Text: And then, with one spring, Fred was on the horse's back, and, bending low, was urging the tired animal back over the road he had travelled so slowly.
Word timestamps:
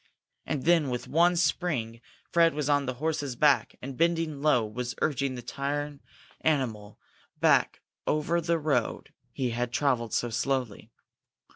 And 0.47 0.65
then, 0.65 0.89
with 0.89 1.07
one 1.07 1.35
spring, 1.35 2.01
Fred 2.31 2.55
was 2.55 2.67
on 2.69 2.87
the 2.87 2.95
horse's 2.95 3.35
back, 3.35 3.75
and, 3.83 3.95
bending 3.95 4.41
low, 4.41 4.65
was 4.65 4.95
urging 4.99 5.35
the 5.35 5.43
tired 5.43 5.99
animal 6.39 6.97
back 7.39 7.81
over 8.07 8.41
the 8.41 8.57
road 8.57 9.13
he 9.31 9.51
had 9.51 9.71
travelled 9.71 10.15
so 10.15 10.31
slowly. 10.31 10.89